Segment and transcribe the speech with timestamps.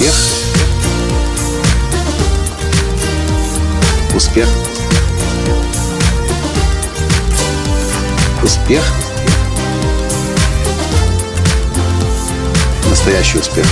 [0.00, 0.14] Успех.
[4.16, 4.48] Успех.
[8.42, 8.82] Успех.
[12.88, 13.66] Настоящий успех.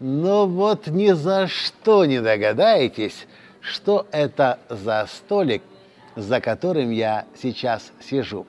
[0.00, 3.28] Но вот ни за что не догадаетесь,
[3.60, 5.62] что это за столик,
[6.16, 8.48] за которым я сейчас сижу.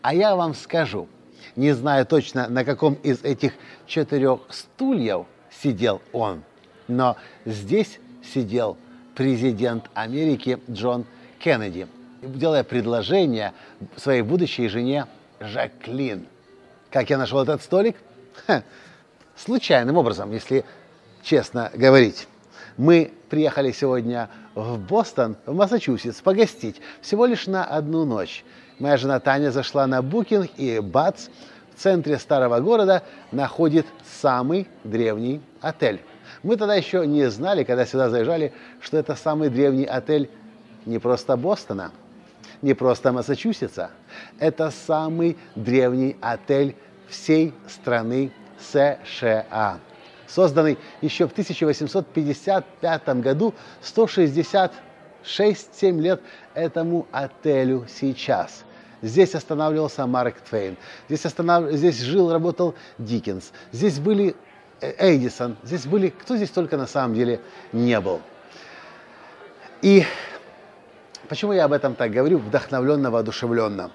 [0.00, 1.06] А я вам скажу,
[1.54, 3.52] не знаю точно, на каком из этих
[3.86, 5.26] четырех стульев
[5.62, 6.42] сидел он,
[6.88, 8.76] но здесь сидел
[9.14, 11.04] президент Америки Джон
[11.38, 11.88] Кеннеди,
[12.22, 13.52] делая предложение
[13.96, 15.06] своей будущей жене
[15.40, 16.26] Жаклин.
[16.90, 17.96] Как я нашел этот столик?
[18.46, 18.62] Ха,
[19.36, 20.64] случайным образом, если
[21.22, 22.28] честно говорить.
[22.76, 28.44] Мы приехали сегодня в Бостон, в Массачусетс, погостить всего лишь на одну ночь.
[28.78, 31.28] Моя жена Таня зашла на букинг и бац,
[31.74, 33.86] в центре старого города находит
[34.20, 36.00] самый древний отель.
[36.42, 40.30] Мы тогда еще не знали, когда сюда заезжали, что это самый древний отель
[40.84, 41.92] не просто Бостона,
[42.62, 43.90] не просто Массачусетса.
[44.38, 46.76] Это самый древний отель
[47.08, 49.80] всей страны США
[50.26, 54.70] созданный еще в 1855 году, 166-7
[56.00, 56.20] лет
[56.54, 58.65] этому отелю сейчас.
[59.02, 60.76] Здесь останавливался Марк Твейн,
[61.08, 61.70] здесь, останов...
[61.72, 64.34] здесь жил, работал Диккенс, здесь были
[64.80, 67.40] э, Эдисон, здесь были, кто здесь только на самом деле
[67.72, 68.20] не был.
[69.82, 70.04] И
[71.28, 73.90] почему я об этом так говорю, вдохновленно, воодушевленно?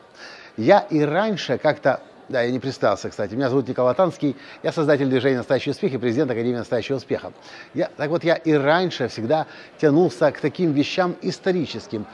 [0.56, 3.34] Я и раньше как-то да, я не представился, кстати.
[3.36, 4.36] Меня зовут Николай Танский.
[4.64, 7.34] Я создатель движения «Настоящий успех» и президент Академии «Настоящего успеха».
[7.74, 9.48] Я, так вот, я и раньше всегда
[9.80, 12.06] тянулся к таким вещам историческим,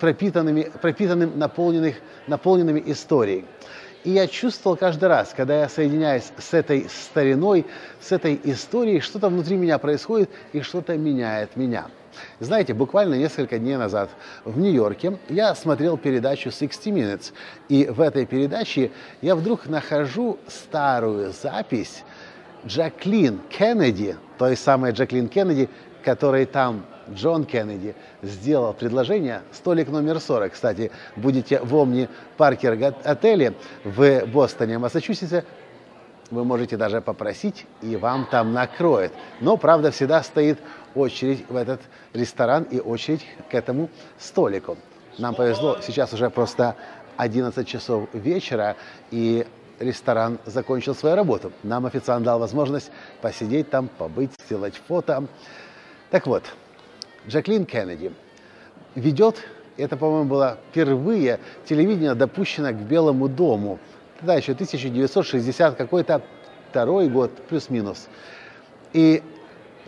[0.00, 3.44] пропитанными, пропитанным, наполненных, наполненными историей.
[4.06, 7.66] И я чувствовал каждый раз, когда я соединяюсь с этой стариной,
[8.00, 11.88] с этой историей, что-то внутри меня происходит и что-то меняет меня.
[12.38, 14.08] Знаете, буквально несколько дней назад
[14.44, 17.32] в Нью-Йорке я смотрел передачу 60 Minutes,
[17.68, 22.04] и в этой передаче я вдруг нахожу старую запись
[22.64, 25.68] Джаклин Кеннеди, той самой Джаклин Кеннеди,
[26.04, 33.54] которой там Джон Кеннеди сделал предложение, столик номер 40, кстати, будете в Омни Паркер отеле
[33.84, 35.44] в Бостоне, Массачусетсе,
[36.30, 39.12] вы можете даже попросить, и вам там накроют.
[39.40, 40.58] Но, правда, всегда стоит
[40.94, 41.80] очередь в этот
[42.12, 44.76] ресторан и очередь к этому столику.
[45.18, 46.74] Нам повезло, сейчас уже просто
[47.16, 48.76] 11 часов вечера,
[49.10, 49.46] и
[49.78, 51.52] ресторан закончил свою работу.
[51.62, 52.90] Нам официант дал возможность
[53.20, 55.26] посидеть там, побыть, сделать фото.
[56.10, 56.44] Так вот,
[57.28, 58.12] Джаклин Кеннеди
[58.94, 59.42] ведет,
[59.76, 63.78] это, по-моему, было впервые телевидение допущено к Белому дому.
[64.18, 66.22] Тогда еще 1960 какой-то
[66.70, 68.08] второй год, плюс-минус.
[68.92, 69.22] И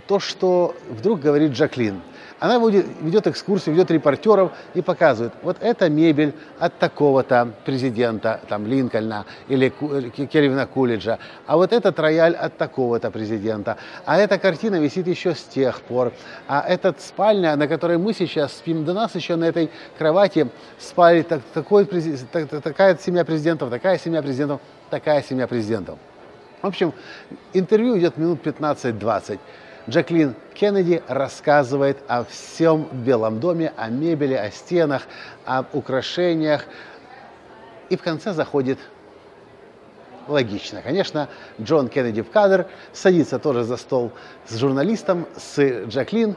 [0.06, 2.00] то, что вдруг говорит Джаклин.
[2.41, 8.66] Она будет, ведет экскурсию, ведет репортеров и показывает, вот эта мебель от такого-то президента, там,
[8.66, 15.09] Линкольна или Кельвина Кулиджа, а вот этот рояль от такого-то президента, а эта картина висит
[15.09, 16.12] еще с тех пор,
[16.47, 20.48] а эта спальня, на которой мы сейчас спим, до нас еще на этой кровати
[20.78, 24.60] спали так, такой, так, такая семья президентов, такая семья президентов,
[24.91, 25.98] такая семья президентов.
[26.62, 26.93] В общем,
[27.53, 29.38] интервью идет минут 15-20.
[29.88, 35.03] Джаклин Кеннеди рассказывает о всем Белом доме, о мебели, о стенах,
[35.47, 36.66] об украшениях.
[37.88, 38.78] И в конце заходит
[40.27, 40.82] логично.
[40.82, 41.28] Конечно,
[41.59, 44.12] Джон Кеннеди в кадр, садится тоже за стол
[44.47, 46.37] с журналистом, с Джаклин,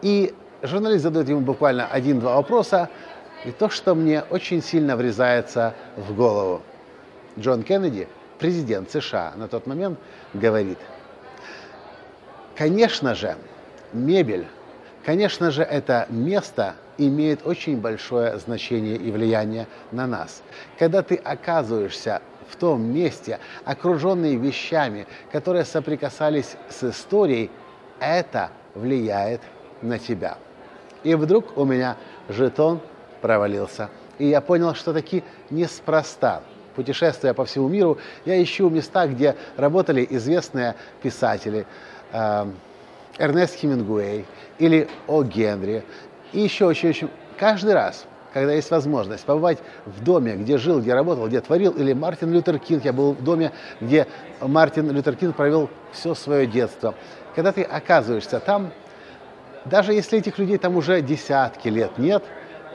[0.00, 2.88] и журналист задает ему буквально один-два вопроса,
[3.44, 6.62] и то, что мне очень сильно врезается в голову.
[7.38, 9.98] Джон Кеннеди, президент США на тот момент,
[10.32, 10.78] говорит–
[12.58, 13.36] Конечно же,
[13.92, 14.44] мебель,
[15.04, 20.42] конечно же, это место имеет очень большое значение и влияние на нас.
[20.76, 27.48] Когда ты оказываешься в том месте, окруженный вещами, которые соприкасались с историей,
[28.00, 29.40] это влияет
[29.80, 30.36] на тебя.
[31.04, 31.96] И вдруг у меня
[32.28, 32.80] жетон
[33.20, 33.88] провалился.
[34.18, 36.42] И я понял, что таки неспроста.
[36.74, 41.66] Путешествуя по всему миру, я ищу места, где работали известные писатели,
[42.12, 44.24] Эрнест Хемингуэй
[44.58, 45.22] или О.
[45.22, 45.84] Генри.
[46.32, 51.26] И еще очень-очень каждый раз, когда есть возможность побывать в доме, где жил, где работал,
[51.26, 54.06] где творил, или Мартин Лютер Кинг, я был в доме, где
[54.40, 56.94] Мартин Лютер Кинг провел все свое детство.
[57.34, 58.72] Когда ты оказываешься там,
[59.64, 62.22] даже если этих людей там уже десятки лет нет,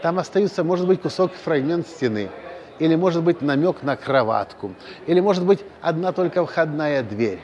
[0.01, 2.29] там остается, может быть, кусок фрагмент стены,
[2.79, 4.73] или может быть намек на кроватку,
[5.05, 7.39] или может быть одна только входная дверь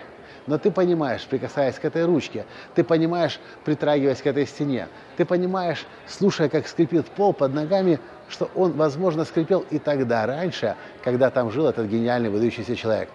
[0.49, 2.43] Но ты понимаешь, прикасаясь к этой ручке,
[2.73, 7.99] ты понимаешь, притрагиваясь к этой стене, ты понимаешь, слушая, как скрипит пол под ногами,
[8.29, 13.09] что он, возможно, скрипел и тогда, раньше, когда там жил этот гениальный, выдающийся человек.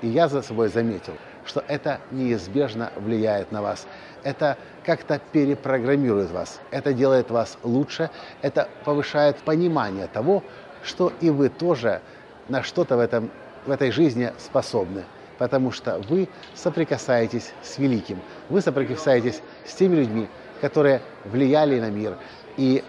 [0.00, 1.12] И я за собой заметил,
[1.44, 3.86] что это неизбежно влияет на вас.
[4.22, 6.58] Это как-то перепрограммирует вас.
[6.70, 8.08] Это делает вас лучше.
[8.40, 10.42] Это повышает понимание того,
[10.82, 12.00] что и вы тоже
[12.48, 13.30] на что-то в, этом,
[13.66, 15.04] в этой жизни способны.
[15.38, 18.20] Потому что вы соприкасаетесь с великим.
[18.48, 20.28] Вы соприкасаетесь с теми людьми,
[20.60, 22.16] которые влияли на мир.
[22.56, 22.84] И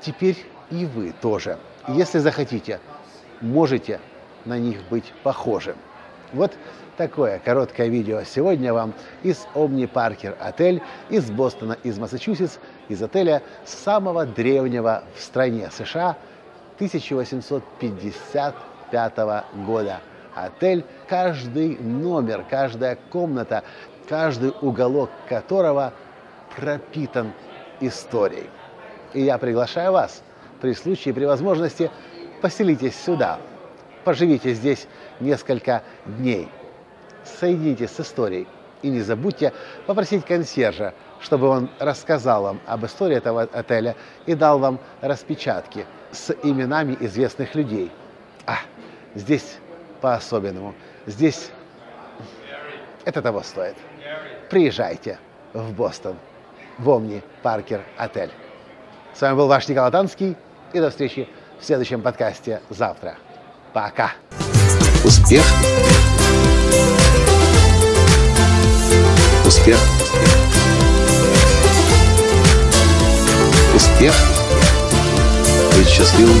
[0.00, 0.36] теперь
[0.70, 2.80] и вы тоже, если захотите,
[3.40, 4.00] можете
[4.44, 5.76] на них быть похожим.
[6.32, 6.52] Вот
[6.96, 13.42] такое короткое видео сегодня вам из Omni Parker отель из Бостона, из Массачусетс, из отеля
[13.64, 16.16] самого древнего в стране США
[16.76, 19.18] 1855
[19.66, 20.00] года.
[20.44, 23.62] Отель, каждый номер, каждая комната,
[24.08, 25.92] каждый уголок которого
[26.56, 27.32] пропитан
[27.80, 28.50] историей.
[29.12, 30.22] И я приглашаю вас
[30.60, 31.90] при случае, при возможности
[32.40, 33.38] поселитесь сюда,
[34.04, 34.86] поживите здесь
[35.20, 36.48] несколько дней,
[37.24, 38.46] соединитесь с историей
[38.82, 39.52] и не забудьте
[39.86, 43.94] попросить консьержа, чтобы он рассказал вам об истории этого отеля
[44.26, 47.90] и дал вам распечатки с именами известных людей.
[48.46, 48.56] А,
[49.14, 49.58] здесь
[50.00, 50.74] по-особенному.
[51.06, 51.50] Здесь
[53.04, 53.76] это того стоит.
[54.50, 55.18] Приезжайте
[55.52, 56.16] в Бостон,
[56.78, 58.30] в Омни Паркер Отель.
[59.14, 60.36] С вами был ваш Николай Танский,
[60.72, 63.16] и до встречи в следующем подкасте завтра.
[63.72, 64.12] Пока.
[65.04, 65.44] Успех.
[69.46, 69.78] Успех.
[73.74, 74.14] Успех.
[75.76, 76.40] Быть счастливым,